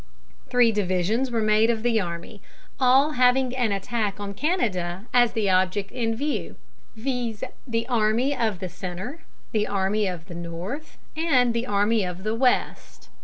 Three 0.49 0.71
divisions 0.71 1.29
were 1.29 1.43
made 1.43 1.69
of 1.69 1.83
the 1.83 2.01
army, 2.01 2.41
all 2.79 3.11
having 3.11 3.55
an 3.55 3.71
attack 3.71 4.19
on 4.19 4.33
Canada 4.33 5.05
as 5.13 5.33
the 5.33 5.47
object 5.51 5.91
in 5.91 6.15
view, 6.15 6.55
viz., 6.95 7.43
the 7.67 7.85
army 7.87 8.35
of 8.35 8.57
the 8.57 8.67
Centre, 8.69 9.19
the 9.51 9.67
army 9.67 10.07
of 10.07 10.25
the 10.25 10.33
North, 10.33 10.97
and 11.15 11.53
the 11.53 11.67
army 11.67 12.03
of 12.03 12.23
the 12.23 12.33
West. 12.33 13.09